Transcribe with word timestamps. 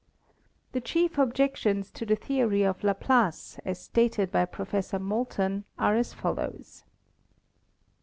The 0.71 0.81
chief 0.81 1.19
objections 1.19 1.91
to 1.91 2.07
the 2.07 2.15
theory 2.15 2.63
of 2.63 2.83
Laplace, 2.83 3.59
as 3.63 3.79
stated 3.79 4.31
by 4.31 4.45
Professor 4.45 4.97
Moulton, 4.97 5.63
are 5.77 5.93
as 5.95 6.11
follows: 6.11 6.83
"i. 6.87 6.89